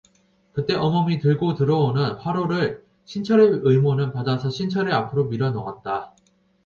그때 0.53 0.73
어멈이 0.73 1.19
들고 1.19 1.53
들어오는 1.53 2.13
화로를 2.13 2.83
신철의 3.05 3.59
의모는 3.61 4.13
받아서 4.13 4.49
신철의 4.49 4.91
앞으로 4.91 5.25
밀어 5.25 5.51
놓았다. 5.51 6.15